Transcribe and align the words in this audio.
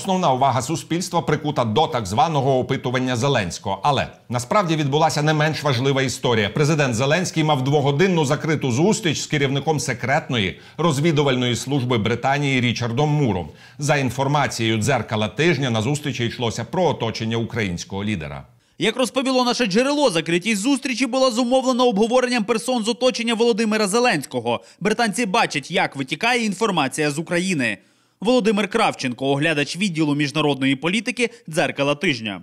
Основна 0.00 0.32
увага 0.32 0.62
суспільства 0.62 1.20
прикута 1.20 1.64
до 1.64 1.86
так 1.86 2.06
званого 2.06 2.58
опитування 2.58 3.16
Зеленського. 3.16 3.80
Але 3.82 4.06
насправді 4.28 4.76
відбулася 4.76 5.22
не 5.22 5.34
менш 5.34 5.62
важлива 5.62 6.02
історія. 6.02 6.48
Президент 6.48 6.94
Зеленський 6.94 7.44
мав 7.44 7.64
двогодинну 7.64 8.24
закриту 8.24 8.72
зустріч 8.72 9.20
з 9.20 9.26
керівником 9.26 9.80
секретної 9.80 10.60
розвідувальної 10.78 11.56
служби 11.56 11.98
Британії 11.98 12.60
Річардом 12.60 13.10
Муром. 13.10 13.48
За 13.78 13.96
інформацією 13.96 14.78
дзеркала 14.78 15.28
тижня 15.28 15.70
на 15.70 15.82
зустрічі 15.82 16.26
йшлося 16.26 16.64
про 16.64 16.84
оточення 16.84 17.36
українського 17.36 18.04
лідера. 18.04 18.44
Як 18.78 18.96
розповіло 18.96 19.44
наше 19.44 19.66
джерело, 19.66 20.10
закритість 20.10 20.60
зустрічі 20.60 21.06
була 21.06 21.30
зумовлена 21.30 21.84
обговоренням 21.84 22.44
персон 22.44 22.84
з 22.84 22.88
оточення 22.88 23.34
Володимира 23.34 23.88
Зеленського. 23.88 24.60
Британці 24.80 25.26
бачать, 25.26 25.70
як 25.70 25.96
витікає 25.96 26.44
інформація 26.44 27.10
з 27.10 27.18
України. 27.18 27.78
Володимир 28.20 28.68
Кравченко, 28.68 29.26
оглядач 29.26 29.76
відділу 29.76 30.14
міжнародної 30.14 30.76
політики, 30.76 31.30
дзеркала 31.48 31.94
тижня. 31.94 32.42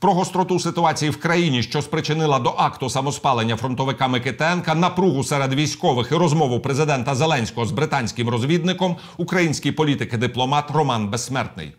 Про 0.00 0.12
гостроту 0.12 0.58
ситуації 0.58 1.10
в 1.10 1.20
країні, 1.20 1.62
що 1.62 1.82
спричинила 1.82 2.38
до 2.38 2.54
акту 2.56 2.90
самоспалення 2.90 3.56
фронтовика 3.56 4.08
Микитенка, 4.08 4.74
напругу 4.74 5.24
серед 5.24 5.54
військових 5.54 6.12
і 6.12 6.14
розмову 6.14 6.60
президента 6.60 7.14
Зеленського 7.14 7.66
з 7.66 7.72
британським 7.72 8.28
розвідником, 8.28 8.96
український 9.16 9.72
політик 9.72 10.12
і 10.12 10.16
дипломат 10.16 10.70
Роман 10.70 11.10
Безсмертний. 11.10 11.72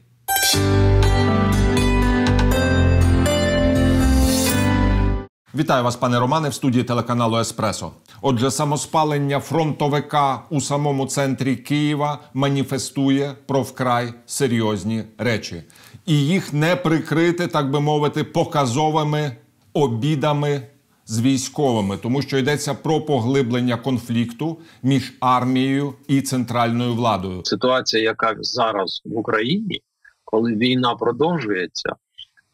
Вітаю 5.55 5.83
вас, 5.83 5.95
пане 5.95 6.19
Романе, 6.19 6.49
в 6.49 6.53
студії 6.53 6.83
телеканалу 6.83 7.37
Еспресо. 7.37 7.91
Отже, 8.21 8.51
самоспалення 8.51 9.39
фронтовика 9.39 10.41
у 10.49 10.61
самому 10.61 11.05
центрі 11.05 11.55
Києва 11.55 12.19
маніфестує 12.33 13.35
про 13.45 13.61
вкрай 13.61 14.13
серйозні 14.25 15.03
речі, 15.17 15.63
і 16.05 16.25
їх 16.25 16.53
не 16.53 16.75
прикрити, 16.75 17.47
так 17.47 17.71
би 17.71 17.79
мовити, 17.79 18.23
показовими 18.23 19.35
обідами 19.73 20.61
з 21.05 21.21
військовими, 21.21 21.97
тому 21.97 22.21
що 22.21 22.37
йдеться 22.37 22.73
про 22.73 23.01
поглиблення 23.01 23.77
конфлікту 23.77 24.57
між 24.83 25.13
армією 25.19 25.93
і 26.07 26.21
центральною 26.21 26.93
владою. 26.93 27.41
Ситуація, 27.45 28.03
яка 28.03 28.35
зараз 28.39 29.01
в 29.05 29.17
Україні, 29.17 29.81
коли 30.25 30.55
війна 30.55 30.95
продовжується 30.95 31.95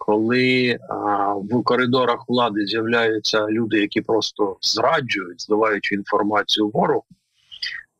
коли 0.05 0.79
а, 0.89 1.33
в 1.33 1.63
коридорах 1.63 2.25
влади 2.27 2.65
з'являються 2.65 3.47
люди, 3.47 3.79
які 3.79 4.01
просто 4.01 4.57
зраджують, 4.61 5.41
здаваючи 5.41 5.95
інформацію 5.95 6.69
ворогу, 6.69 7.05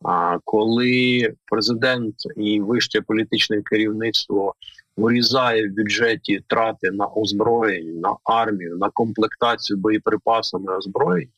а 0.04 0.38
коли 0.44 1.34
президент 1.50 2.14
і 2.36 2.60
вище 2.60 3.00
політичне 3.00 3.62
керівництво 3.62 4.54
урізає 4.96 5.68
в 5.68 5.74
бюджеті 5.74 6.40
трати 6.46 6.90
на 6.90 7.06
озброєння, 7.06 8.00
на 8.00 8.16
армію, 8.24 8.76
на 8.76 8.90
комплектацію 8.90 9.76
боєприпасами 9.76 10.76
озброєння, 10.76 11.32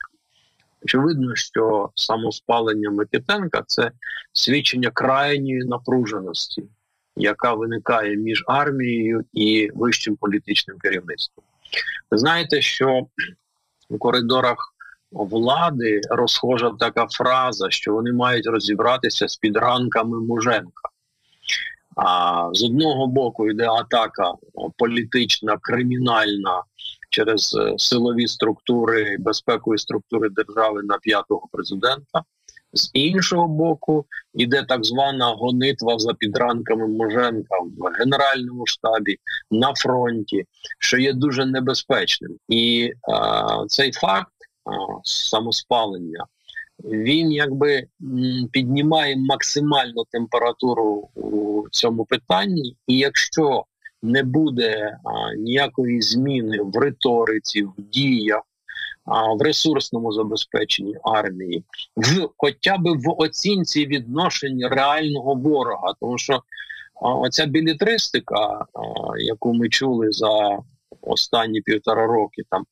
очевидно, 0.84 1.34
що 1.34 1.90
самоспалення 1.94 2.90
Микитенка 2.90 3.62
це 3.66 3.90
свідчення 4.32 4.90
крайньої 4.90 5.64
напруженості 5.64 6.64
яка 7.18 7.54
виникає 7.54 8.16
між 8.16 8.44
армією 8.46 9.24
і 9.32 9.70
вищим 9.74 10.16
політичним 10.16 10.78
керівництвом. 10.78 11.44
Ви 12.10 12.18
знаєте, 12.18 12.60
що 12.62 13.06
у 13.88 13.98
коридорах 13.98 14.74
влади 15.12 16.00
розхожа 16.10 16.70
така 16.78 17.06
фраза, 17.06 17.70
що 17.70 17.92
вони 17.92 18.12
мають 18.12 18.46
розібратися 18.46 19.28
з 19.28 19.36
підранками 19.36 20.20
Муженка. 20.20 20.88
А 21.96 22.48
з 22.52 22.64
одного 22.64 23.06
боку 23.06 23.50
йде 23.50 23.68
атака 23.68 24.32
політична, 24.76 25.58
кримінальна 25.62 26.62
через 27.10 27.56
силові 27.76 28.26
структури, 28.26 29.16
безпекові 29.18 29.78
структури 29.78 30.28
держави 30.28 30.82
на 30.84 30.98
п'ятого 30.98 31.48
президента. 31.52 32.22
З 32.72 32.90
іншого 32.92 33.48
боку, 33.48 34.04
іде 34.34 34.64
так 34.68 34.84
звана 34.84 35.26
гонитва 35.26 35.98
за 35.98 36.14
підранками 36.14 36.88
Моженка 36.88 37.56
в 37.78 37.98
генеральному 37.98 38.66
штабі 38.66 39.16
на 39.50 39.74
фронті, 39.74 40.44
що 40.78 40.98
є 40.98 41.12
дуже 41.12 41.46
небезпечним, 41.46 42.36
і 42.48 42.92
а, 43.12 43.64
цей 43.66 43.92
факт 43.92 44.32
а, 44.64 44.70
самоспалення 45.02 46.26
він 46.84 47.32
якби 47.32 47.86
піднімає 48.52 49.16
максимальну 49.16 50.04
температуру 50.10 51.08
у 51.14 51.62
цьому 51.70 52.04
питанні, 52.04 52.76
і 52.86 52.98
якщо 52.98 53.64
не 54.02 54.22
буде 54.22 54.98
а, 55.04 55.34
ніякої 55.34 56.02
зміни 56.02 56.58
в 56.62 56.76
риториці, 56.76 57.62
в 57.62 57.72
діях 57.78 58.42
в 59.38 59.42
ресурсному 59.42 60.12
забезпеченні 60.12 60.94
армії, 61.02 61.64
в 61.96 62.28
хоча 62.36 62.78
б 62.78 62.82
в 62.82 63.14
оцінці 63.18 63.86
відношень 63.86 64.68
реального 64.70 65.34
ворога, 65.34 65.94
тому 66.00 66.18
що 66.18 66.42
оця 67.00 67.46
білітристика, 67.46 68.66
яку 69.18 69.54
ми 69.54 69.68
чули 69.68 70.12
за 70.12 70.58
останні 71.02 71.60
півтора 71.60 72.06
роки, 72.06 72.42
там 72.50 72.64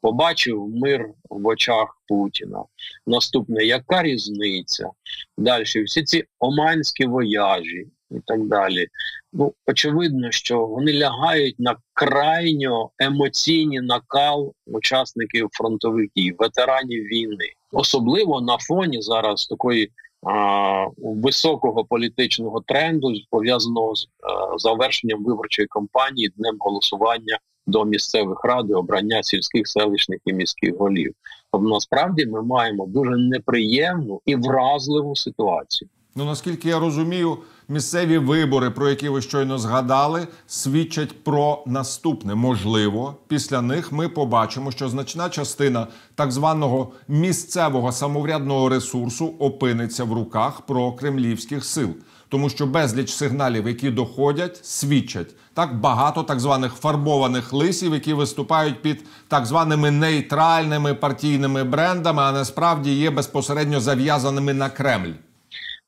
побачив 0.00 0.68
мир 0.68 1.08
в 1.30 1.46
очах 1.46 1.98
Путіна. 2.08 2.64
Наступне, 3.06 3.64
яка 3.64 4.02
різниця? 4.02 4.90
Далі 5.38 5.64
всі 5.64 6.02
ці 6.02 6.24
оманські 6.38 7.06
вояжі 7.06 7.86
і 8.14 8.20
так 8.26 8.46
далі. 8.46 8.86
Ну, 9.32 9.52
очевидно, 9.66 10.30
що 10.30 10.66
вони 10.66 10.92
лягають 10.92 11.54
на 11.58 11.76
крайньо 11.92 12.90
емоційний 12.98 13.80
накал 13.80 14.52
учасників 14.66 15.48
фронтових 15.52 16.08
дій, 16.16 16.34
ветеранів 16.38 17.04
війни, 17.04 17.48
особливо 17.72 18.40
на 18.40 18.58
фоні 18.58 19.02
зараз 19.02 19.46
такої 19.46 19.90
а, 20.26 20.86
високого 20.98 21.84
політичного 21.84 22.60
тренду, 22.66 23.12
пов'язаного 23.30 23.94
з 23.94 24.08
а, 24.22 24.58
завершенням 24.58 25.24
виборчої 25.24 25.68
кампанії, 25.68 26.32
днем 26.36 26.56
голосування 26.58 27.38
до 27.66 27.84
місцевих 27.84 28.44
рад, 28.44 28.70
обрання 28.70 29.22
сільських 29.22 29.68
селищних 29.68 30.20
і 30.24 30.32
міських 30.32 30.76
голів. 30.76 31.14
Тобто 31.52 31.68
насправді 31.68 32.26
ми 32.26 32.42
маємо 32.42 32.86
дуже 32.86 33.16
неприємну 33.16 34.20
і 34.26 34.36
вразливу 34.36 35.16
ситуацію. 35.16 35.88
Ну 36.16 36.24
наскільки 36.24 36.68
я 36.68 36.78
розумію, 36.78 37.38
місцеві 37.68 38.18
вибори, 38.18 38.70
про 38.70 38.88
які 38.88 39.08
ви 39.08 39.22
щойно 39.22 39.58
згадали, 39.58 40.26
свідчать 40.46 41.24
про 41.24 41.62
наступне. 41.66 42.34
Можливо, 42.34 43.16
після 43.28 43.60
них 43.60 43.92
ми 43.92 44.08
побачимо, 44.08 44.70
що 44.70 44.88
значна 44.88 45.28
частина 45.28 45.86
так 46.14 46.32
званого 46.32 46.92
місцевого 47.08 47.92
самоврядного 47.92 48.68
ресурсу 48.68 49.34
опиниться 49.38 50.04
в 50.04 50.12
руках 50.12 50.60
прокремлівських 50.60 51.64
сил. 51.64 51.88
Тому 52.28 52.50
що 52.50 52.66
безліч 52.66 53.12
сигналів, 53.12 53.68
які 53.68 53.90
доходять, 53.90 54.66
свідчать 54.66 55.34
так 55.54 55.80
багато 55.80 56.22
так 56.22 56.40
званих 56.40 56.74
фарбованих 56.74 57.52
лисів, 57.52 57.94
які 57.94 58.12
виступають 58.12 58.82
під 58.82 59.04
так 59.28 59.46
званими 59.46 59.90
нейтральними 59.90 60.94
партійними 60.94 61.64
брендами, 61.64 62.22
а 62.22 62.32
насправді 62.32 62.94
є 62.94 63.10
безпосередньо 63.10 63.80
зав'язаними 63.80 64.54
на 64.54 64.70
Кремль. 64.70 65.12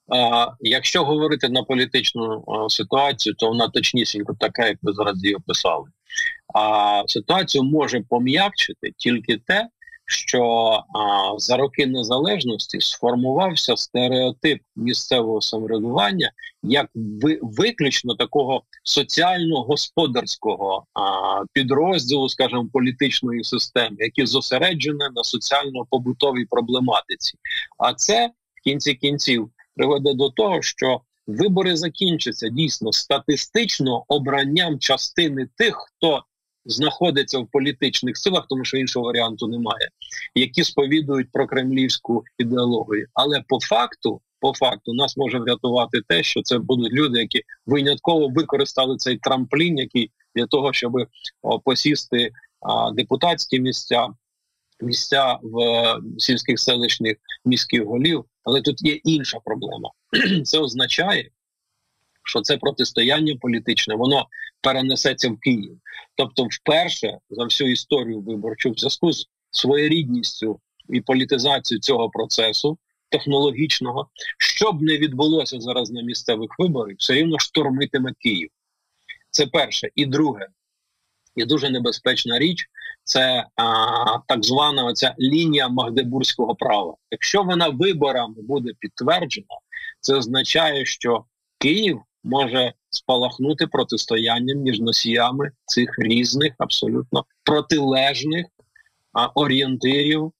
А, 0.08 0.46
Якщо 0.60 1.04
говорити 1.04 1.48
на 1.48 1.62
політичну 1.62 2.44
ситуацію, 2.68 3.34
то 3.34 3.48
вона 3.48 3.68
точнісінько 3.68 4.34
така, 4.40 4.66
як 4.66 4.78
ви 4.82 4.92
зараз 4.92 5.24
її 5.24 5.34
описали. 5.34 5.84
А 6.54 7.02
ситуацію 7.06 7.64
може 7.64 8.00
пом'якчити 8.08 8.92
тільки 8.96 9.36
те, 9.46 9.68
що 10.08 10.42
а, 10.94 11.38
за 11.38 11.56
роки 11.56 11.86
незалежності 11.86 12.80
сформувався 12.80 13.76
стереотип 13.76 14.60
місцевого 14.76 15.40
самоврядування 15.40 16.30
як 16.62 16.86
ви, 16.94 17.38
виключно 17.42 18.14
такого 18.14 18.62
соціально-господарського 18.82 20.86
а, 20.94 21.00
підрозділу, 21.52 22.28
скажімо, 22.28 22.68
політичної 22.72 23.44
системи, 23.44 23.96
який 23.98 24.26
зосереджений 24.26 25.08
на 25.14 25.24
соціально-побутовій 25.24 26.44
проблематиці. 26.44 27.38
А 27.78 27.94
це 27.94 28.30
в 28.54 28.64
кінці 28.64 28.94
кінців 28.94 29.50
приведе 29.76 30.14
до 30.14 30.30
того, 30.30 30.62
що 30.62 31.00
вибори 31.26 31.76
закінчаться 31.76 32.48
дійсно 32.48 32.92
статистично 32.92 34.04
обранням 34.08 34.78
частини 34.78 35.48
тих, 35.56 35.76
хто 35.76 36.22
знаходиться 36.64 37.38
в 37.38 37.48
політичних 37.52 38.16
силах, 38.16 38.46
тому 38.48 38.64
що 38.64 38.76
іншого 38.76 39.06
варіанту 39.06 39.48
немає, 39.48 39.88
які 40.34 40.64
сповідують 40.64 41.32
про 41.32 41.46
кремлівську 41.46 42.24
ідеологію. 42.38 43.06
Але 43.14 43.44
по 43.48 43.60
факту, 43.60 44.20
по 44.40 44.52
факту, 44.54 44.94
нас 44.94 45.16
може 45.16 45.38
врятувати 45.38 46.00
те, 46.08 46.22
що 46.22 46.42
це 46.42 46.58
будуть 46.58 46.92
люди, 46.92 47.18
які 47.18 47.42
винятково 47.66 48.28
використали 48.28 48.96
цей 48.96 49.16
трамплін, 49.16 49.78
який 49.78 50.10
для 50.34 50.46
того, 50.46 50.72
щоб 50.72 50.92
посісти 51.64 52.30
депутатські 52.94 53.60
місця 53.60 54.08
місця 54.80 55.38
в 55.42 55.60
е, 55.60 55.96
сільських 56.18 56.60
селищних 56.60 57.16
міських 57.44 57.84
голів, 57.84 58.24
але 58.46 58.62
тут 58.62 58.82
є 58.82 58.92
інша 58.92 59.38
проблема. 59.44 59.90
Це 60.44 60.58
означає, 60.58 61.30
що 62.24 62.40
це 62.40 62.56
протистояння 62.56 63.36
політичне, 63.40 63.94
воно 63.94 64.26
перенесеться 64.60 65.30
в 65.30 65.38
Київ. 65.38 65.78
Тобто, 66.14 66.48
вперше 66.50 67.18
за 67.30 67.44
всю 67.44 67.72
історію 67.72 68.20
виборчу, 68.20 68.70
в 68.70 68.78
зв'язку 68.78 69.12
з 69.12 69.26
своєрідністю 69.50 70.60
і 70.88 71.00
політизацією 71.00 71.80
цього 71.80 72.10
процесу 72.10 72.78
технологічного, 73.08 74.08
що 74.38 74.72
б 74.72 74.82
не 74.82 74.98
відбулося 74.98 75.60
зараз 75.60 75.90
на 75.90 76.02
місцевих 76.02 76.50
виборах, 76.58 76.96
все 76.98 77.14
рівно 77.14 77.38
штурмитиме 77.38 78.12
Київ. 78.18 78.50
Це 79.30 79.46
перше. 79.46 79.88
І 79.94 80.06
друге, 80.06 80.46
і 81.36 81.44
дуже 81.44 81.70
небезпечна 81.70 82.38
річ 82.38 82.66
це 83.06 83.46
а, 83.56 83.64
так 84.26 84.44
звана 84.44 84.84
оця 84.84 85.14
лінія 85.20 85.68
Магдебурзького 85.68 86.54
права. 86.54 86.94
Якщо 87.10 87.42
вона 87.42 87.68
виборами 87.68 88.34
буде 88.38 88.72
підтверджена, 88.78 89.46
це 90.00 90.14
означає, 90.14 90.84
що 90.84 91.24
Київ 91.58 92.00
може 92.24 92.72
спалахнути 92.90 93.66
протистоянням 93.66 94.58
між 94.58 94.80
носіями 94.80 95.50
цих 95.64 95.98
різних, 95.98 96.52
абсолютно 96.58 97.24
протилежних 97.44 98.46
а, 99.12 99.26
орієнтирів 99.26 100.32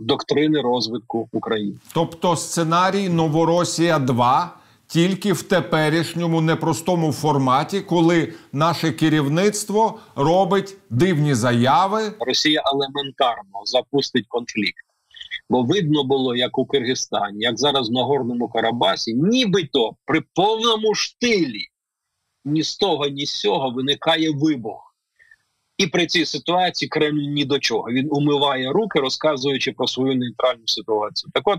доктрини 0.00 0.60
розвитку 0.60 1.28
України. 1.32 1.76
Тобто 1.94 2.36
сценарій 2.36 3.08
Новоросія 3.08 3.98
2 3.98 4.57
тільки 4.88 5.32
в 5.32 5.42
теперішньому 5.42 6.40
непростому 6.40 7.12
форматі, 7.12 7.80
коли 7.80 8.32
наше 8.52 8.92
керівництво 8.92 10.00
робить 10.16 10.76
дивні 10.90 11.34
заяви. 11.34 12.12
Росія 12.20 12.62
елементарно 12.72 13.62
запустить 13.64 14.26
конфлікт. 14.28 14.84
Бо 15.50 15.62
видно 15.62 16.04
було, 16.04 16.36
як 16.36 16.58
у 16.58 16.66
Киргизстані, 16.66 17.36
як 17.38 17.58
зараз 17.58 17.88
в 17.88 17.92
Нагорному 17.92 18.48
Карабасі, 18.48 19.14
нібито 19.14 19.96
при 20.04 20.20
повному 20.34 20.94
штилі 20.94 21.64
ні 22.44 22.62
з 22.62 22.76
того, 22.76 23.06
ні 23.06 23.26
з 23.26 23.40
цього 23.40 23.70
виникає 23.70 24.30
вибух. 24.30 24.94
І 25.78 25.86
при 25.86 26.06
цій 26.06 26.24
ситуації 26.24 26.88
Кремль 26.88 27.20
ні 27.20 27.44
до 27.44 27.58
чого. 27.58 27.88
Він 27.90 28.08
умиває 28.10 28.72
руки, 28.72 29.00
розказуючи 29.00 29.72
про 29.72 29.86
свою 29.86 30.14
нейтральну 30.16 30.66
ситуацію. 30.66 31.30
Так 31.34 31.48
от 31.48 31.58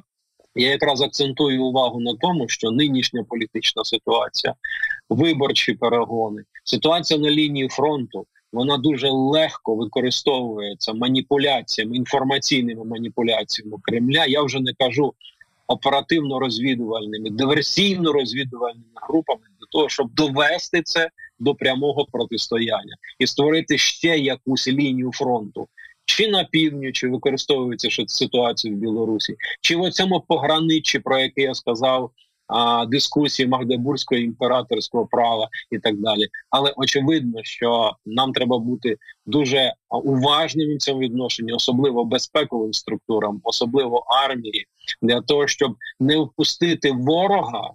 я 0.55 0.69
якраз 0.69 1.01
акцентую 1.01 1.63
увагу 1.63 1.99
на 1.99 2.15
тому, 2.21 2.49
що 2.49 2.71
нинішня 2.71 3.23
політична 3.29 3.83
ситуація, 3.83 4.55
виборчі 5.09 5.73
перегони, 5.73 6.43
ситуація 6.63 7.19
на 7.19 7.29
лінії 7.29 7.67
фронту. 7.67 8.25
Вона 8.53 8.77
дуже 8.77 9.09
легко 9.09 9.75
використовується 9.75 10.93
маніпуляціями, 10.93 11.95
інформаційними 11.95 12.85
маніпуляціями 12.85 13.77
Кремля. 13.81 14.25
Я 14.25 14.41
вже 14.41 14.59
не 14.59 14.73
кажу 14.79 15.13
оперативно-розвідувальними, 15.67 17.29
диверсійно-розвідувальними 17.29 18.99
групами 19.07 19.41
для 19.59 19.67
того, 19.71 19.89
щоб 19.89 20.13
довести 20.13 20.81
це 20.81 21.09
до 21.39 21.55
прямого 21.55 22.05
протистояння 22.11 22.95
і 23.19 23.27
створити 23.27 23.77
ще 23.77 24.17
якусь 24.17 24.67
лінію 24.67 25.11
фронту. 25.13 25.67
Чи 26.09 26.27
на 26.27 26.44
півдні, 26.44 26.91
використовується 27.03 28.03
ситуація 28.07 28.73
в 28.73 28.77
Білорусі, 28.77 29.35
чи 29.61 29.77
в 29.77 29.91
цьому 29.91 30.21
пограничі, 30.27 31.00
про 31.00 31.19
яке 31.19 31.41
я 31.41 31.53
сказав, 31.53 32.11
а, 32.47 32.85
дискусії 32.85 33.47
Магдебурзького 33.47 34.21
імператорського 34.21 35.06
права 35.06 35.50
і 35.71 35.79
так 35.79 36.00
далі. 36.00 36.27
Але 36.50 36.73
очевидно, 36.77 37.39
що 37.44 37.94
нам 38.06 38.33
треба 38.33 38.59
бути 38.59 38.97
дуже 39.25 39.73
уважними 39.89 40.75
в 40.75 40.77
цьому 40.77 41.00
відношенні, 41.00 41.51
особливо 41.51 42.06
безпековим 42.06 42.73
структурам, 42.73 43.41
особливо 43.44 44.03
армії, 44.25 44.65
для 45.01 45.21
того, 45.21 45.47
щоб 45.47 45.75
не 46.00 46.17
впустити 46.17 46.91
ворога. 46.91 47.71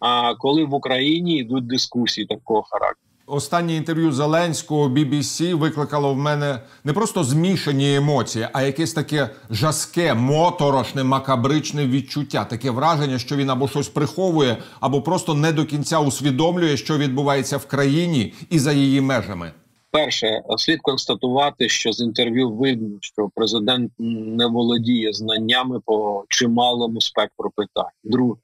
А 0.00 0.34
коли 0.34 0.64
в 0.64 0.74
Україні 0.74 1.38
йдуть 1.38 1.66
дискусії 1.66 2.26
такого 2.26 2.62
характеру. 2.62 3.05
Останнє 3.28 3.74
інтерв'ю 3.74 4.12
Зеленського 4.12 4.88
BBC 4.88 5.54
викликало 5.54 6.14
в 6.14 6.16
мене 6.16 6.60
не 6.84 6.92
просто 6.92 7.24
змішані 7.24 7.94
емоції, 7.94 8.48
а 8.52 8.62
якесь 8.62 8.92
таке 8.92 9.30
жаске, 9.50 10.14
моторошне, 10.14 11.04
макабричне 11.04 11.86
відчуття. 11.86 12.44
Таке 12.44 12.70
враження, 12.70 13.18
що 13.18 13.36
він 13.36 13.50
або 13.50 13.68
щось 13.68 13.88
приховує, 13.88 14.56
або 14.80 15.02
просто 15.02 15.34
не 15.34 15.52
до 15.52 15.64
кінця 15.64 16.00
усвідомлює, 16.00 16.76
що 16.76 16.98
відбувається 16.98 17.56
в 17.56 17.66
країні 17.66 18.34
і 18.50 18.58
за 18.58 18.72
її 18.72 19.00
межами. 19.00 19.52
Перше, 19.90 20.42
слід 20.56 20.80
констатувати, 20.82 21.68
що 21.68 21.92
з 21.92 22.00
інтерв'ю 22.00 22.50
видно, 22.50 22.98
що 23.00 23.30
президент 23.34 23.92
не 23.98 24.46
володіє 24.46 25.12
знаннями 25.12 25.80
по 25.84 26.24
чималому 26.28 27.00
спектру 27.00 27.50
питань. 27.56 27.92
Друге. 28.04 28.40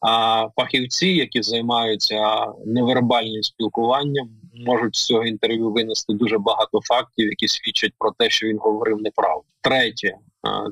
А 0.00 0.46
фахівці, 0.56 1.08
які 1.08 1.42
займаються 1.42 2.46
невербальним 2.66 3.42
спілкуванням, 3.42 4.28
можуть 4.66 4.96
з 4.96 5.06
цього 5.06 5.24
інтерв'ю 5.24 5.70
винести 5.70 6.12
дуже 6.12 6.38
багато 6.38 6.80
фактів, 6.84 7.26
які 7.26 7.48
свідчать 7.48 7.92
про 7.98 8.10
те, 8.18 8.30
що 8.30 8.46
він 8.46 8.58
говорив 8.58 9.02
неправду. 9.02 9.44
Третє, 9.60 10.16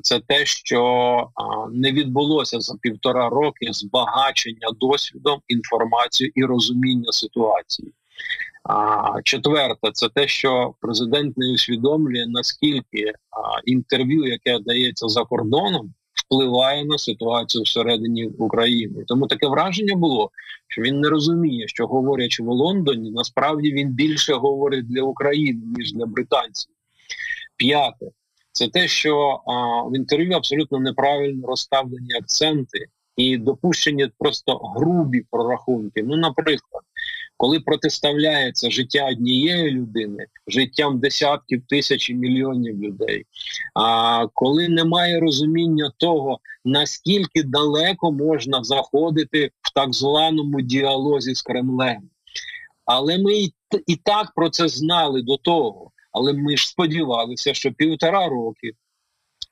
це 0.01 0.19
те, 0.19 0.45
що 0.45 1.27
не 1.71 1.91
відбулося 1.91 2.59
за 2.59 2.75
півтора 2.81 3.29
роки 3.29 3.67
збагачення 3.71 4.67
досвідом, 4.79 5.39
інформацією 5.47 6.31
і 6.35 6.43
розуміння 6.43 7.11
ситуації. 7.11 7.93
Четверте, 9.23 9.91
це 9.93 10.09
те, 10.09 10.27
що 10.27 10.73
президент 10.81 11.37
не 11.37 11.53
усвідомлює 11.53 12.25
наскільки 12.27 13.13
інтерв'ю, 13.65 14.25
яке 14.25 14.59
дається 14.59 15.07
за 15.07 15.23
кордоном, 15.23 15.93
впливає 16.29 16.85
на 16.85 16.97
ситуацію 16.97 17.63
всередині 17.63 18.25
України. 18.25 19.03
Тому 19.07 19.27
таке 19.27 19.47
враження 19.47 19.95
було, 19.95 20.31
що 20.67 20.81
він 20.81 20.99
не 20.99 21.09
розуміє, 21.09 21.67
що 21.67 21.87
говорячи 21.87 22.43
в 22.43 22.47
Лондоні, 22.47 23.11
насправді 23.11 23.71
він 23.71 23.89
більше 23.89 24.33
говорить 24.33 24.87
для 24.87 25.01
України 25.01 25.61
ніж 25.77 25.93
для 25.93 26.05
британців. 26.05 26.71
П'яте, 27.57 28.05
це 28.51 28.67
те, 28.67 28.87
що 28.87 29.41
а, 29.45 29.81
в 29.81 29.95
інтерв'ю 29.95 30.31
абсолютно 30.31 30.79
неправильно 30.79 31.47
розставлені 31.47 32.13
акценти 32.21 32.85
і 33.15 33.37
допущені 33.37 34.09
просто 34.17 34.57
грубі 34.57 35.25
прорахунки. 35.31 36.03
Ну, 36.03 36.17
наприклад, 36.17 36.83
коли 37.39 37.59
протиставляється 37.59 38.69
життя 38.69 39.07
однієї 39.11 39.71
людини 39.71 40.25
життям 40.47 40.99
десятків 40.99 41.61
тисяч 41.67 42.09
і 42.09 42.13
мільйонів 42.13 42.83
людей, 42.83 43.25
а 43.75 44.27
коли 44.33 44.69
немає 44.69 45.19
розуміння 45.19 45.91
того, 45.97 46.39
наскільки 46.65 47.43
далеко 47.43 48.11
можна 48.11 48.63
заходити 48.63 49.51
в 49.61 49.73
так 49.73 49.93
званому 49.93 50.61
діалозі 50.61 51.35
з 51.35 51.41
Кремлем. 51.41 52.09
Але 52.85 53.17
ми 53.17 53.33
і, 53.87 53.95
так 54.03 54.31
про 54.35 54.49
це 54.49 54.67
знали 54.67 55.21
до 55.21 55.37
того. 55.37 55.91
Але 56.11 56.33
ми 56.33 56.57
ж 56.57 56.67
сподівалися, 56.67 57.53
що 57.53 57.71
півтора 57.71 58.29
роки 58.29 58.71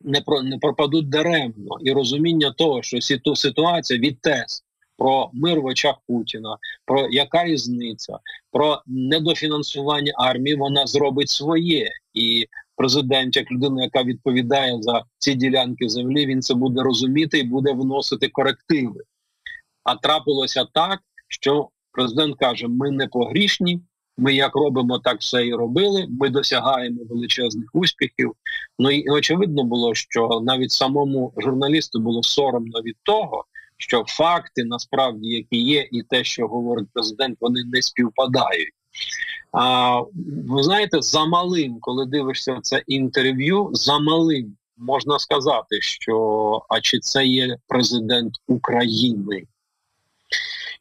не 0.02 0.22
про 0.22 0.44
не 0.44 0.58
пропадуть 0.58 1.10
даремно 1.10 1.78
і 1.82 1.92
розуміння 1.92 2.52
того, 2.58 2.82
що 2.82 3.02
ситуація 3.36 4.00
від 4.00 4.22
ТЕС 4.22 4.64
про 4.98 5.30
мир 5.34 5.62
в 5.62 5.66
очах 5.66 5.96
Путіна, 6.08 6.58
про 6.86 7.08
яка 7.10 7.46
різниця, 7.46 8.20
про 8.52 8.82
недофінансування 8.88 10.14
армії, 10.16 10.56
вона 10.56 10.88
зробить 10.88 11.30
своє. 11.30 11.90
І 12.14 12.46
президент, 12.76 13.36
як 13.36 13.52
людина, 13.52 13.84
яка 13.84 14.04
відповідає 14.04 14.78
за 14.82 15.04
ці 15.18 15.36
ділянки 15.36 15.90
землі, 15.90 16.26
він 16.26 16.42
це 16.42 16.54
буде 16.54 16.84
розуміти 16.84 17.40
і 17.40 17.44
буде 17.44 17.74
вносити 17.74 18.28
корективи. 18.28 19.02
А 19.84 19.96
трапилося 19.96 20.66
так, 20.74 21.00
що 21.28 21.70
президент 21.92 22.38
каже: 22.38 22.68
ми 22.68 22.92
не 22.92 23.08
погрішні. 23.08 23.82
Ми 24.20 24.34
як 24.34 24.56
робимо, 24.56 25.00
так 25.00 25.20
все 25.20 25.48
і 25.48 25.54
робили. 25.54 26.08
Ми 26.10 26.30
досягаємо 26.30 27.02
величезних 27.10 27.70
успіхів. 27.74 28.34
Ну 28.80 28.92
і 28.92 29.10
очевидно 29.10 29.64
було, 29.64 29.96
що 29.96 30.42
навіть 30.44 30.72
самому 30.72 31.34
журналісту 31.38 32.00
було 32.00 32.24
соромно 32.24 32.82
від 32.82 32.96
того, 33.04 33.46
що 33.78 34.04
факти 34.08 34.64
насправді 34.64 35.28
які 35.28 35.58
є, 35.58 35.88
і 35.92 36.04
те, 36.04 36.24
що 36.24 36.48
говорить 36.48 36.88
президент, 36.94 37.38
вони 37.42 37.64
не 37.64 37.82
співпадають. 37.82 38.74
А 39.52 40.02
ви 40.48 40.64
знаєте, 40.64 41.02
за 41.02 41.26
малим, 41.26 41.78
коли 41.82 42.06
дивишся 42.06 42.60
це 42.62 42.84
інтерв'ю, 42.88 43.70
за 43.74 44.00
малим 44.00 44.58
можна 44.78 45.20
сказати, 45.20 45.82
що 45.82 46.62
а 46.70 46.82
чи 46.82 47.00
це 47.00 47.26
є 47.26 47.58
президент 47.68 48.34
України? 48.48 49.44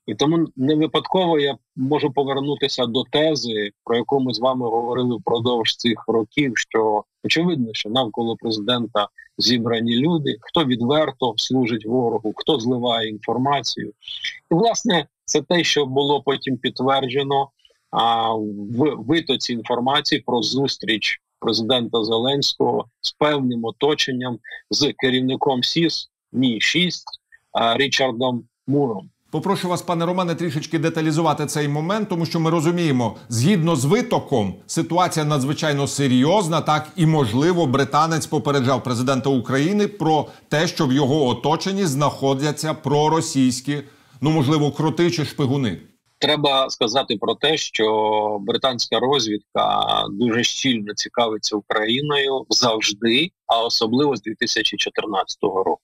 І 0.07 0.15
тому 0.15 0.47
не 0.57 0.75
випадково 0.75 1.39
я 1.39 1.57
можу 1.77 2.13
повернутися 2.13 2.87
до 2.87 3.05
тези, 3.05 3.71
про 3.85 3.97
яку 3.97 4.21
ми 4.21 4.35
з 4.35 4.39
вами 4.39 4.67
говорили 4.67 5.17
впродовж 5.17 5.77
цих 5.77 6.05
років. 6.09 6.53
Що 6.57 7.05
очевидно, 7.27 7.69
що 7.73 7.91
навколо 7.91 8.37
президента 8.37 9.09
зібрані 9.39 9.97
люди, 9.97 10.37
хто 10.41 10.65
відверто 10.65 11.35
служить 11.37 11.87
ворогу, 11.87 12.33
хто 12.37 12.61
зливає 12.61 13.09
інформацію, 13.09 13.93
і 14.51 14.55
власне 14.55 15.07
це 15.25 15.43
те, 15.43 15.65
що 15.65 15.87
було 15.87 16.23
потім 16.23 16.57
підтверджено 16.57 17.49
а, 17.91 18.35
в 18.35 19.05
витоці 19.07 19.53
інформації 19.53 20.21
про 20.27 20.43
зустріч 20.43 21.21
президента 21.41 22.05
Зеленського 22.05 22.85
з 23.01 23.13
певним 23.13 23.65
оточенням 23.65 24.39
з 24.71 24.93
керівником 24.93 25.63
СІС 25.63 26.11
Мі 26.33 26.61
6 26.61 27.05
Річардом 27.77 28.45
Муром. 28.67 29.11
Попрошу 29.31 29.69
вас, 29.69 29.83
пане 29.83 30.07
Романе, 30.07 30.35
трішечки 30.35 30.79
деталізувати 30.79 31.47
цей 31.47 31.69
момент, 31.69 32.09
тому 32.09 32.27
що 32.27 32.41
ми 32.41 32.51
розуміємо, 32.51 33.17
згідно 33.29 33.77
з 33.77 33.85
витоком, 33.85 34.55
ситуація 34.67 35.27
надзвичайно 35.27 35.87
серйозна. 35.87 36.61
Так 36.61 36.89
і 36.97 37.07
можливо, 37.07 37.67
британець 37.67 38.27
попереджав 38.27 38.83
президента 38.83 39.31
України 39.31 39.89
про 39.89 40.27
те, 40.49 40.67
що 40.67 40.87
в 40.87 40.93
його 40.93 41.27
оточенні 41.27 41.87
знаходяться 41.87 42.75
проросійські, 42.75 43.83
ну 44.21 44.31
можливо, 44.31 44.71
кроти 44.73 45.11
чи 45.11 45.25
шпигуни. 45.25 45.81
Треба 46.19 46.71
сказати 46.71 47.17
про 47.21 47.35
те, 47.35 47.57
що 47.57 48.39
британська 48.41 49.01
розвідка 49.01 49.85
дуже 50.11 50.45
щільно 50.45 50.95
цікавиться 50.95 51.57
Україною 51.57 52.47
завжди, 52.51 53.31
а 53.47 53.65
особливо 53.65 54.17
з 54.17 54.23
2014 54.23 55.37
року. 55.43 55.81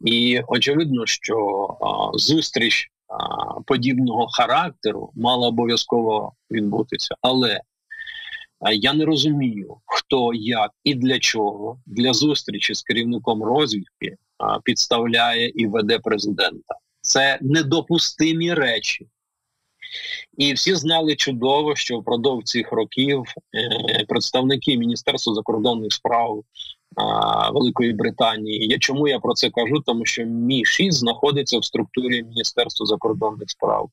І 0.00 0.40
очевидно, 0.46 1.06
що 1.06 1.36
а, 1.80 2.18
зустріч 2.18 2.88
а, 3.08 3.60
подібного 3.60 4.26
характеру 4.28 5.12
мала 5.14 5.48
обов'язково 5.48 6.32
відбутися. 6.50 7.14
Але 7.20 7.60
а, 8.60 8.72
я 8.72 8.92
не 8.92 9.04
розумію, 9.04 9.76
хто 9.86 10.34
як 10.34 10.70
і 10.84 10.94
для 10.94 11.18
чого 11.18 11.80
для 11.86 12.12
зустрічі 12.12 12.74
з 12.74 12.82
керівником 12.82 13.42
розвідки 13.42 14.16
підставляє 14.64 15.52
і 15.54 15.66
веде 15.66 15.98
президента. 15.98 16.74
Це 17.00 17.38
недопустимі 17.40 18.54
речі. 18.54 19.08
І 20.36 20.52
всі 20.52 20.74
знали 20.74 21.16
чудово, 21.16 21.76
що 21.76 21.98
впродовж 21.98 22.44
цих 22.44 22.72
років 22.72 23.24
е, 23.54 24.04
представники 24.08 24.78
Міністерства 24.78 25.34
закордонних 25.34 25.92
справ 25.92 26.42
Великої 27.52 27.92
Британії. 27.92 28.66
Я 28.70 28.78
чому 28.78 29.08
я 29.08 29.18
про 29.18 29.34
це 29.34 29.50
кажу? 29.50 29.82
Тому 29.86 30.04
що 30.04 30.24
мі 30.24 30.64
6 30.64 30.98
знаходиться 30.98 31.58
в 31.58 31.64
структурі 31.64 32.22
Міністерства 32.22 32.86
закордонних 32.86 33.50
справ 33.50 33.90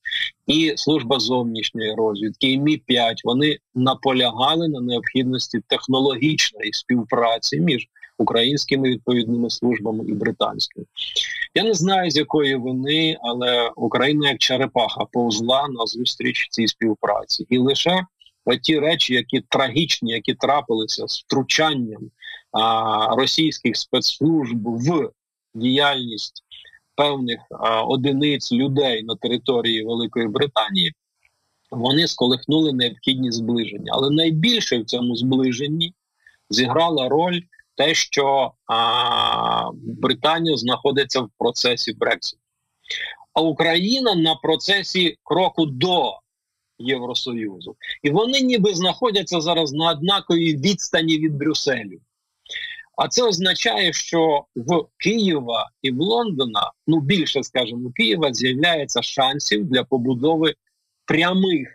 і 0.48 0.74
служба 0.76 1.20
зовнішньої 1.20 1.96
розвідки, 1.96 2.52
і 2.52 2.60
мі 2.60 2.78
5 2.78 3.22
вони 3.24 3.58
наполягали 3.76 4.68
на 4.68 4.82
необхідності 4.82 5.60
технологічної 5.68 6.74
співпраці 6.74 7.60
між 7.60 7.88
українськими 8.18 8.90
відповідними 8.90 9.50
службами 9.50 10.04
і 10.08 10.14
британськими. 10.14 10.86
Я 11.56 11.64
не 11.64 11.74
знаю 11.74 12.12
з 12.12 12.18
якої 12.18 12.56
вини, 12.56 13.18
але 13.22 13.72
Україна 13.76 14.30
як 14.30 14.38
черепаха 14.38 15.06
повзла 15.12 15.68
на 15.68 15.86
зустріч 15.86 16.48
цій 16.52 16.68
співпраці, 16.68 17.46
і 17.50 17.58
лише 17.58 18.06
ті 18.62 18.80
речі, 18.80 19.14
які 19.14 19.42
трагічні, 19.50 20.12
які 20.12 20.34
трапилися 20.34 21.08
з 21.08 21.20
втручанням 21.20 22.12
російських 23.18 23.78
спецслужб 23.78 24.68
в 24.68 25.10
діяльність 25.54 26.44
певних 26.96 27.40
одиниць 27.88 28.52
людей 28.52 29.04
на 29.04 29.16
території 29.16 29.86
Великої 29.86 30.28
Британії, 30.28 30.94
вони 31.72 32.08
сколихнули 32.08 32.74
необхідні 32.74 33.32
зближення. 33.32 33.92
Але 33.96 34.10
найбільше 34.10 34.78
в 34.78 34.86
цьому 34.86 35.16
зближенні 35.16 35.94
зіграла 36.50 37.10
роль 37.10 37.42
те, 37.76 37.94
що 37.94 38.52
Британія 39.74 40.58
знаходиться 40.58 41.22
в 41.22 41.30
процесі 41.38 41.94
Брекситу, 41.94 42.42
а 43.34 43.42
Україна 43.42 44.16
на 44.16 44.36
процесі 44.36 45.18
кроку 45.24 45.66
до 45.66 46.20
Євросоюзу, 46.80 47.76
і 48.04 48.10
вони 48.10 48.42
ніби 48.42 48.74
знаходяться 48.74 49.42
зараз 49.42 49.74
на 49.74 49.92
однаковій 49.92 50.58
відстані 50.58 51.18
від 51.18 51.36
Брюсселю. 51.36 52.00
А 52.98 53.08
це 53.08 53.24
означає, 53.24 53.94
що 53.94 54.46
в 54.56 54.84
Києва 54.98 55.70
і 55.82 55.92
в 55.92 56.00
Лондона, 56.00 56.72
ну 56.88 57.00
більше 57.00 57.44
скажімо, 57.44 57.92
Києва 57.96 58.34
з'являється 58.34 59.02
шансів 59.02 59.66
для 59.66 59.84
побудови 59.84 60.54
прямих 61.06 61.68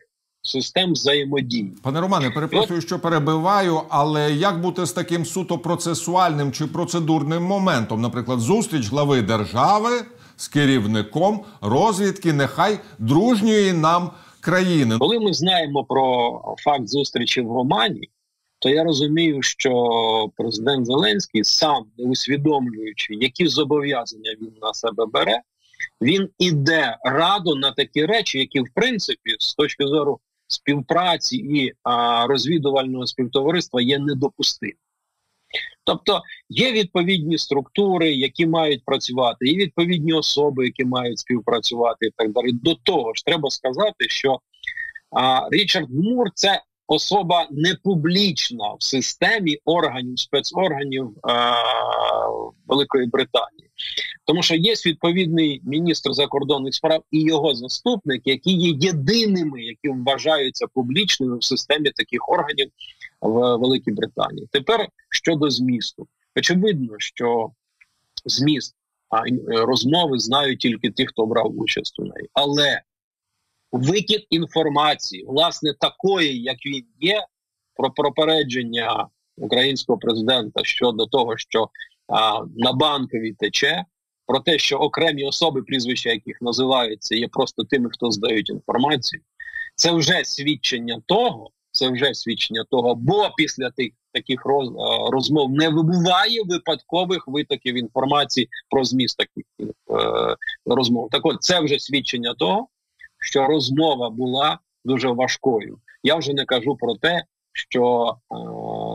систем 0.42 0.92
взаємодії. 0.92 1.72
Пане 1.82 2.00
Романе, 2.00 2.30
перепрошую, 2.30 2.80
що 2.80 2.98
перебиваю, 2.98 3.80
але 3.88 4.32
як 4.32 4.60
бути 4.60 4.86
з 4.86 4.92
таким 4.92 5.24
суто 5.24 5.58
процесуальним 5.58 6.52
чи 6.52 6.66
процедурним 6.66 7.42
моментом? 7.42 8.00
Наприклад, 8.00 8.40
зустріч 8.40 8.90
глави 8.90 9.22
держави 9.22 9.90
з 10.36 10.48
керівником 10.48 11.44
розвідки, 11.60 12.32
нехай 12.32 12.78
дружньої 12.98 13.72
нам 13.72 14.10
країни. 14.40 14.98
Коли 14.98 15.20
ми 15.20 15.34
знаємо 15.34 15.84
про 15.84 16.40
факт 16.58 16.88
зустрічі 16.88 17.40
в 17.40 17.52
Романі, 17.52 18.08
то 18.60 18.68
я 18.68 18.84
розумію, 18.84 19.42
що 19.42 19.72
президент 20.36 20.86
Зеленський 20.86 21.44
сам 21.44 21.84
не 21.98 22.10
усвідомлюючи, 22.10 23.14
які 23.14 23.46
зобов'язання 23.46 24.36
він 24.40 24.52
на 24.62 24.74
себе 24.74 25.06
бере, 25.06 25.40
він 26.02 26.28
іде 26.38 26.96
радо 27.04 27.54
на 27.54 27.72
такі 27.72 28.06
речі, 28.06 28.38
які 28.38 28.60
в 28.60 28.68
принципі 28.74 29.36
з 29.38 29.54
точки 29.54 29.86
зору 29.86 30.20
співпраці 30.46 31.36
і 31.36 31.72
а, 31.82 32.26
розвідувального 32.26 33.06
співтовариства 33.06 33.82
є 33.82 33.98
недопустимі. 33.98 34.72
Тобто 35.84 36.22
є 36.48 36.72
відповідні 36.72 37.38
структури, 37.38 38.12
які 38.12 38.46
мають 38.46 38.84
працювати, 38.84 39.46
є 39.46 39.58
відповідні 39.58 40.12
особи, 40.12 40.64
які 40.64 40.84
мають 40.84 41.18
співпрацювати, 41.18 42.06
і 42.06 42.10
так 42.16 42.32
далі. 42.32 42.52
До 42.52 42.74
того 42.74 43.14
ж, 43.14 43.24
треба 43.24 43.50
сказати, 43.50 44.08
що 44.08 44.40
а, 45.10 45.48
Річард 45.50 45.90
Мур 45.90 46.26
це 46.34 46.62
особа 46.90 47.48
не 47.50 47.74
публічна 47.74 48.74
в 48.74 48.82
системі 48.82 49.58
органів 49.64 50.18
спецорганів 50.18 51.10
а, 51.22 51.54
Великої 52.66 53.06
Британії, 53.06 53.70
тому 54.24 54.42
що 54.42 54.54
є 54.54 54.72
відповідний 54.86 55.60
міністр 55.64 56.12
закордонних 56.12 56.74
справ 56.74 57.02
і 57.10 57.22
його 57.22 57.54
заступник, 57.54 58.22
які 58.24 58.52
є 58.52 58.76
єдиними, 58.80 59.62
які 59.62 59.88
вважаються 59.88 60.66
публічними 60.74 61.38
в 61.38 61.44
системі 61.44 61.90
таких 61.90 62.28
органів 62.28 62.70
в 63.20 63.56
Великій 63.56 63.92
Британії. 63.92 64.48
Тепер 64.52 64.88
щодо 65.10 65.50
змісту, 65.50 66.06
очевидно, 66.36 66.94
що 66.98 67.50
зміст 68.24 68.74
а, 69.08 69.22
розмови 69.64 70.18
знають 70.18 70.58
тільки 70.58 70.90
ті, 70.90 71.06
хто 71.06 71.26
брав 71.26 71.58
участь 71.58 72.00
у 72.00 72.02
неї, 72.02 72.28
але 72.32 72.80
викид 73.72 74.26
інформації, 74.30 75.24
власне, 75.28 75.74
такої, 75.80 76.42
як 76.42 76.56
він 76.66 76.84
є, 77.00 77.24
про 77.76 77.90
попередження 77.90 79.08
українського 79.36 79.98
президента 79.98 80.64
щодо 80.64 81.06
того, 81.06 81.36
що 81.36 81.68
а, 82.08 82.40
на 82.56 82.72
банковій 82.72 83.32
тече, 83.32 83.84
про 84.26 84.40
те, 84.40 84.58
що 84.58 84.76
окремі 84.76 85.24
особи, 85.24 85.62
прізвища 85.62 86.10
яких 86.10 86.38
називаються, 86.40 87.14
є 87.16 87.28
просто 87.28 87.64
тими, 87.64 87.90
хто 87.92 88.10
здають 88.10 88.50
інформацію, 88.50 89.22
це 89.74 89.92
вже 89.92 90.24
свідчення 90.24 91.02
того. 91.06 91.50
Це 91.72 91.90
вже 91.90 92.14
свідчення 92.14 92.64
того, 92.70 92.94
бо 92.94 93.30
після 93.36 93.70
тих 93.70 93.92
таких 94.12 94.46
роз, 94.46 94.70
розмов 95.12 95.50
не 95.50 95.68
вибуває 95.68 96.42
випадкових 96.44 97.28
витоків 97.28 97.78
інформації 97.78 98.48
про 98.70 98.84
зміст 98.84 99.18
таких 99.18 99.44
е, 99.60 100.36
розмов. 100.66 101.08
Так 101.10 101.26
от 101.26 101.42
це 101.42 101.60
вже 101.60 101.78
свідчення 101.78 102.34
того, 102.34 102.68
що 103.20 103.46
розмова 103.46 104.10
була 104.10 104.58
дуже 104.84 105.08
важкою. 105.08 105.78
Я 106.02 106.16
вже 106.16 106.32
не 106.32 106.44
кажу 106.44 106.76
про 106.76 106.94
те, 106.94 107.24
що 107.52 108.14
е, 108.32 108.36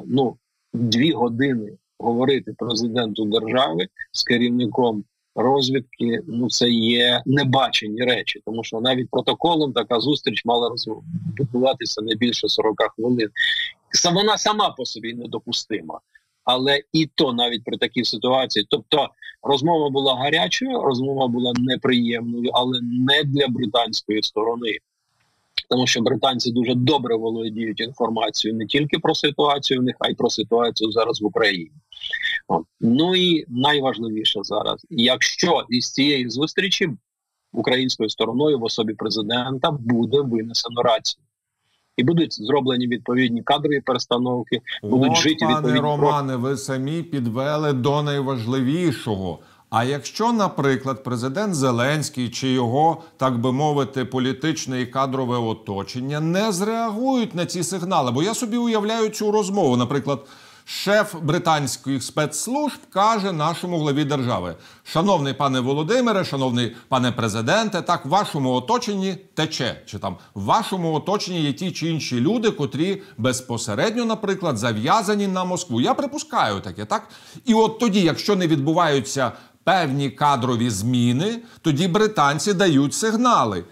ну 0.08 0.38
дві 0.74 1.12
години 1.12 1.78
говорити 2.00 2.54
президенту 2.58 3.26
держави 3.26 3.88
з 4.12 4.24
керівником 4.24 5.04
розвідки. 5.36 6.22
Ну 6.28 6.50
це 6.50 6.70
є 6.70 7.22
небачені 7.26 8.04
речі, 8.04 8.42
тому 8.46 8.64
що 8.64 8.82
навіть 8.82 9.10
протоколом 9.10 9.74
така 9.74 10.00
зустріч 10.00 10.46
мала 10.46 10.72
відбуватися 11.40 12.02
не 12.02 12.16
більше 12.16 12.48
40 12.48 12.76
хвилин. 12.96 13.30
Вона 14.14 14.38
сама 14.38 14.70
по 14.70 14.86
собі 14.86 15.14
недопустима. 15.14 16.00
Але 16.46 16.82
і 16.94 17.10
то 17.16 17.34
навіть 17.34 17.64
при 17.64 17.78
такій 17.78 18.04
ситуації, 18.04 18.68
тобто 18.70 19.10
розмова 19.44 19.90
була 19.90 20.16
гарячою, 20.16 20.82
розмова 20.82 21.28
була 21.28 21.54
неприємною, 21.58 22.50
але 22.54 22.80
не 22.82 23.24
для 23.24 23.48
британської 23.48 24.24
сторони, 24.24 24.78
тому 25.70 25.88
що 25.88 26.02
британці 26.02 26.52
дуже 26.52 26.76
добре 26.76 27.16
володіють 27.16 27.80
інформацією 27.80 28.58
не 28.58 28.66
тільки 28.66 29.00
про 29.00 29.16
ситуацію 29.16 29.80
в 29.80 29.84
них, 29.84 29.96
а 30.00 30.10
й 30.10 30.14
про 30.14 30.30
ситуацію 30.30 30.92
зараз 30.92 31.22
в 31.22 31.26
Україні. 31.26 31.72
Ну 32.82 33.16
і 33.16 33.46
найважливіше 33.48 34.40
зараз, 34.44 34.86
якщо 34.90 35.66
із 35.70 35.92
цієї 35.92 36.30
зустрічі 36.30 36.90
українською 37.54 38.10
стороною 38.10 38.60
в 38.60 38.64
особі 38.64 38.94
президента 38.94 39.72
буде 39.72 40.22
винесено 40.22 40.82
рацію 40.82 41.25
і 41.98 42.04
будуть 42.04 42.34
зроблені 42.34 42.88
відповідні 42.88 43.42
кадрові 43.44 43.80
перестановки. 43.80 44.62
Будуть 44.84 45.12
От, 45.12 45.18
жити 45.18 45.36
пане 45.40 45.56
відповідні 45.56 45.82
Романе. 45.82 46.36
Ви 46.36 46.58
самі 46.58 47.04
підвели 47.04 47.74
до 47.74 48.02
найважливішого. 48.02 49.40
А 49.70 49.84
якщо, 49.84 50.34
наприклад, 50.34 51.04
президент 51.04 51.56
Зеленський 51.56 52.30
чи 52.30 52.48
його, 52.48 53.02
так 53.18 53.40
би 53.40 53.52
мовити, 53.52 54.06
політичне 54.06 54.82
і 54.82 54.86
кадрове 54.86 55.38
оточення 55.38 56.20
не 56.20 56.52
зреагують 56.52 57.36
на 57.36 57.46
ці 57.46 57.64
сигнали, 57.64 58.12
бо 58.12 58.24
я 58.24 58.34
собі 58.34 58.58
уявляю 58.58 59.10
цю 59.10 59.32
розмову, 59.32 59.78
наприклад. 59.78 60.20
Шеф 60.68 61.16
британських 61.22 62.04
спецслужб 62.04 62.80
каже 62.90 63.32
нашому 63.32 63.80
главі 63.80 64.04
держави: 64.04 64.56
Шановний 64.84 65.34
пане 65.34 65.60
Володимире, 65.60 66.26
шановний 66.26 66.76
пане 66.88 67.12
президенте, 67.12 67.82
так 67.82 68.06
в 68.06 68.10
вашому 68.10 68.52
оточенні 68.52 69.18
тече, 69.34 69.82
чи 69.86 70.00
там 70.00 70.18
в 70.34 70.44
вашому 70.44 70.94
оточенні 70.94 71.42
є 71.42 71.54
ті 71.54 71.72
чи 71.72 71.88
інші 71.88 72.20
люди, 72.20 72.52
котрі 72.52 73.02
безпосередньо, 73.18 74.06
наприклад, 74.06 74.58
зав'язані 74.58 75.28
на 75.28 75.44
Москву. 75.44 75.82
Я 75.82 75.94
припускаю 75.94 76.60
таке, 76.60 76.86
так? 76.86 77.08
І 77.46 77.54
от 77.54 77.80
тоді, 77.80 78.02
якщо 78.02 78.36
не 78.36 78.48
відбуваються 78.48 79.32
певні 79.64 80.10
кадрові 80.10 80.70
зміни, 80.70 81.40
тоді 81.62 81.88
британці 81.88 82.54
дають 82.54 82.94
сигнали. 82.94 83.64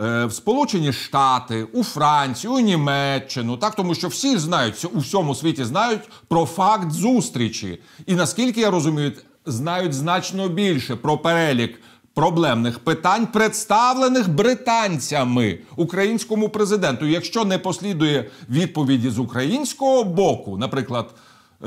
Е, 0.00 0.24
В 0.24 0.32
Сполучені 0.32 0.92
Штати, 0.92 1.64
у 1.72 1.84
Францію, 1.84 2.52
у 2.52 2.60
Німеччину, 2.60 3.56
так 3.56 3.74
тому 3.74 3.94
що 3.94 4.08
всі 4.08 4.38
знають 4.38 4.86
у 4.94 4.98
всьому 4.98 5.34
світі 5.34 5.64
знають 5.64 6.00
про 6.28 6.44
факт 6.44 6.90
зустрічі, 6.90 7.80
і 8.06 8.14
наскільки 8.14 8.60
я 8.60 8.70
розумію, 8.70 9.12
знають 9.46 9.92
значно 9.92 10.48
більше 10.48 10.96
про 10.96 11.18
перелік 11.18 11.80
проблемних 12.14 12.78
питань, 12.78 13.26
представлених 13.26 14.28
британцями 14.28 15.58
українському 15.76 16.48
президенту. 16.48 17.06
Якщо 17.06 17.44
не 17.44 17.58
послідує 17.58 18.30
відповіді 18.50 19.10
з 19.10 19.18
українського 19.18 20.04
боку, 20.04 20.56
наприклад, 20.56 21.14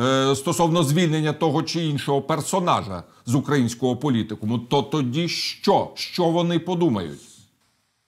е, 0.01 0.35
стосовно 0.35 0.83
звільнення 0.83 1.33
того 1.33 1.63
чи 1.63 1.85
іншого 1.85 2.21
персонажа 2.21 3.03
з 3.25 3.35
українського 3.35 3.95
політикуму, 3.95 4.59
то 4.59 4.81
тоді 4.81 5.27
що? 5.29 5.91
Що 5.95 6.23
вони 6.23 6.59
подумають? 6.59 7.30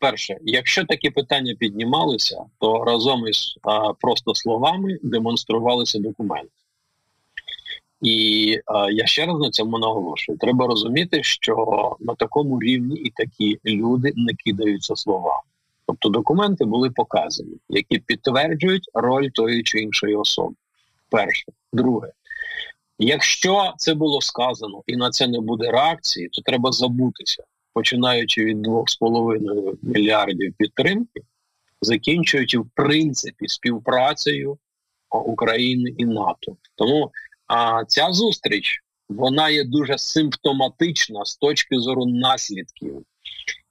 Перше, 0.03 0.37
якщо 0.41 0.85
такі 0.85 1.09
питання 1.09 1.55
піднімалися, 1.59 2.45
то 2.59 2.83
разом 2.83 3.27
із 3.27 3.55
а, 3.61 3.93
просто 3.93 4.35
словами 4.35 4.99
демонструвалися 5.03 5.99
документи. 5.99 6.51
І 8.01 8.59
а, 8.65 8.91
я 8.91 9.05
ще 9.05 9.25
раз 9.25 9.39
на 9.39 9.49
цьому 9.49 9.79
наголошую. 9.79 10.37
Треба 10.37 10.67
розуміти, 10.67 11.23
що 11.23 11.95
на 11.99 12.15
такому 12.15 12.59
рівні 12.59 12.95
і 12.95 13.09
такі 13.09 13.59
люди 13.65 14.13
не 14.15 14.33
кидаються 14.33 14.95
словами. 14.95 15.47
Тобто 15.85 16.09
документи 16.09 16.65
були 16.65 16.89
показані, 16.89 17.57
які 17.69 17.99
підтверджують 17.99 18.89
роль 18.93 19.29
тої 19.33 19.63
чи 19.63 19.79
іншої 19.79 20.15
особи. 20.15 20.55
Перше, 21.09 21.45
друге, 21.73 22.11
якщо 22.99 23.73
це 23.77 23.93
було 23.93 24.21
сказано 24.21 24.81
і 24.87 24.95
на 24.95 25.09
це 25.09 25.27
не 25.27 25.39
буде 25.39 25.71
реакції, 25.71 26.29
то 26.29 26.41
треба 26.41 26.71
забутися 26.71 27.43
починаючи 27.73 28.45
від 28.45 28.67
2,5 28.67 29.77
мільярдів 29.81 30.53
підтримки, 30.57 31.21
закінчуючи 31.81 32.59
в 32.59 32.69
принципі 32.75 33.47
співпрацею 33.47 34.57
України 35.09 35.93
і 35.97 36.05
НАТО. 36.05 36.57
Тому 36.75 37.11
а, 37.47 37.85
ця 37.87 38.11
зустріч 38.11 38.79
вона 39.09 39.49
є 39.49 39.63
дуже 39.63 39.97
симптоматична 39.97 41.25
з 41.25 41.35
точки 41.37 41.79
зору 41.79 42.05
наслідків. 42.05 43.05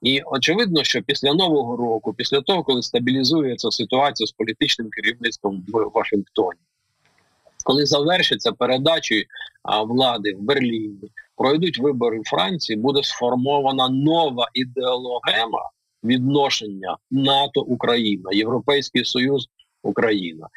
І 0.02 0.22
очевидно, 0.26 0.84
що 0.84 1.02
після 1.02 1.34
нового 1.34 1.76
року, 1.76 2.14
після 2.14 2.40
того, 2.40 2.62
коли 2.62 2.82
стабілізується 2.82 3.70
ситуація 3.70 4.26
з 4.26 4.32
політичним 4.32 4.90
керівництвом 4.90 5.64
в 5.68 5.90
Вашингтоні, 5.94 6.60
коли 7.64 7.86
завершиться 7.86 8.52
передачі 8.52 9.26
влади 9.86 10.34
в 10.34 10.40
Берліні, 10.40 11.10
пройдуть 11.36 11.78
вибори 11.78 12.20
в 12.20 12.28
Франції, 12.28 12.76
буде 12.76 13.02
сформована 13.02 13.88
нова 13.88 14.48
ідеологема 14.54 15.70
відношення 16.04 16.96
НАТО 17.10 17.60
Україна, 17.60 18.30
Європейський 18.32 19.04
Союз 19.04 19.48
Україна. 19.82 20.48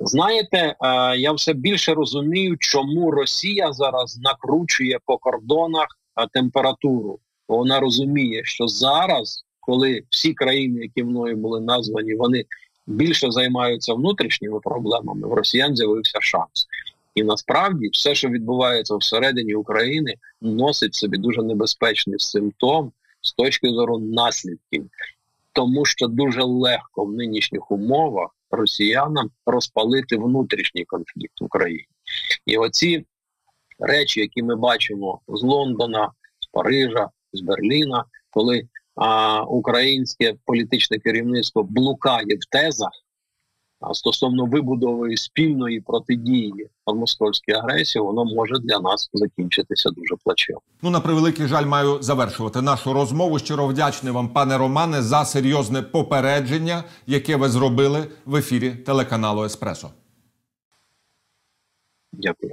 Знаєте, 0.00 0.76
я 1.16 1.32
все 1.32 1.52
більше 1.52 1.94
розумію, 1.94 2.56
чому 2.58 3.10
Росія 3.10 3.72
зараз 3.72 4.18
накручує 4.18 4.98
по 5.06 5.18
кордонах 5.18 5.86
температуру. 6.32 7.18
Вона 7.48 7.80
розуміє, 7.80 8.44
що 8.44 8.68
зараз, 8.68 9.44
коли 9.60 10.02
всі 10.10 10.34
країни, 10.34 10.80
які 10.82 11.04
мною 11.04 11.36
були 11.36 11.60
названі, 11.60 12.14
вони 12.14 12.44
більше 12.86 13.30
займаються 13.30 13.94
внутрішніми 13.94 14.60
проблемами, 14.60 15.28
в 15.28 15.32
росіян 15.32 15.76
з'явився 15.76 16.20
шанс. 16.20 16.66
І 17.14 17.22
насправді 17.22 17.88
все, 17.88 18.14
що 18.14 18.28
відбувається 18.28 18.96
всередині 18.96 19.54
України, 19.54 20.14
носить 20.40 20.94
собі 20.94 21.18
дуже 21.18 21.42
небезпечний 21.42 22.18
симптом 22.18 22.92
з 23.20 23.32
точки 23.32 23.68
зору 23.68 23.98
наслідків, 23.98 24.90
тому 25.52 25.84
що 25.84 26.06
дуже 26.06 26.42
легко 26.42 27.04
в 27.04 27.12
нинішніх 27.12 27.70
умовах 27.70 28.30
росіянам 28.50 29.30
розпалити 29.46 30.16
внутрішній 30.16 30.84
конфлікт 30.84 31.40
в 31.40 31.44
Україні. 31.44 31.88
І 32.46 32.56
оці 32.56 33.06
речі, 33.78 34.20
які 34.20 34.42
ми 34.42 34.56
бачимо 34.56 35.20
з 35.28 35.42
Лондона, 35.42 36.12
з 36.40 36.46
Парижа, 36.46 37.08
з 37.32 37.40
Берліна, 37.40 38.04
коли 38.30 38.68
а, 38.94 39.42
українське 39.42 40.34
політичне 40.44 40.98
керівництво 40.98 41.62
блукає 41.62 42.36
в 42.36 42.50
тезах 42.50 42.90
стосовно 43.92 44.46
вибудови 44.46 45.16
спільної 45.16 45.80
протидії 45.80 46.68
московській 46.86 47.52
агресії, 47.52 48.02
воно 48.02 48.24
може 48.24 48.54
для 48.58 48.80
нас 48.80 49.10
закінчитися 49.12 49.90
дуже 49.90 50.14
плачевно. 50.24 50.60
Ну, 50.82 50.90
на 50.90 51.00
превеликий 51.00 51.46
жаль, 51.46 51.66
маю 51.66 52.02
завершувати 52.02 52.62
нашу 52.62 52.92
розмову. 52.92 53.38
Щиро 53.38 53.66
вдячний 53.66 54.12
вам, 54.12 54.28
пане 54.28 54.58
Романе, 54.58 55.02
за 55.02 55.24
серйозне 55.24 55.82
попередження, 55.82 56.84
яке 57.06 57.36
ви 57.36 57.48
зробили 57.48 58.06
в 58.26 58.36
ефірі 58.36 58.70
телеканалу 58.70 59.44
Еспресо. 59.44 59.88
Дякую. 62.12 62.52